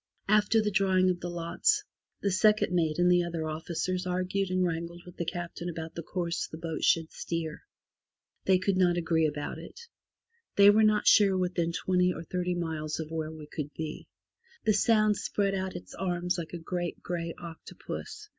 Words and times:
After 0.27 0.63
the 0.63 0.71
drawing 0.71 1.11
of 1.11 1.19
the 1.19 1.29
lots, 1.29 1.83
the 2.23 2.31
second 2.31 2.73
mate 2.73 2.97
and 2.97 3.11
the 3.11 3.21
other 3.23 3.45
officers 3.47 4.07
argued 4.07 4.49
and 4.49 4.65
wrangled 4.65 5.03
with 5.05 5.15
the 5.17 5.25
Captain 5.27 5.69
about 5.69 5.93
the 5.93 6.01
course 6.01 6.47
the 6.47 6.57
boat 6.57 6.83
should 6.83 7.11
steer. 7.11 7.61
They 8.45 8.57
could 8.57 8.77
not 8.77 8.97
agree 8.97 9.27
about 9.27 9.59
it. 9.59 9.79
They 10.55 10.71
were 10.71 10.81
not 10.81 11.05
sure 11.05 11.37
within 11.37 11.71
twenty 11.71 12.11
or 12.11 12.23
thirty 12.23 12.55
miles 12.55 12.99
of 12.99 13.11
where 13.11 13.31
we 13.31 13.45
could 13.45 13.71
be. 13.75 14.07
The 14.65 14.73
Sound 14.73 15.17
spread 15.17 15.53
out 15.53 15.75
its 15.75 15.93
arms 15.93 16.35
like 16.39 16.53
a 16.53 16.57
great 16.57 17.03
grey 17.03 17.35
octopus. 17.37 18.27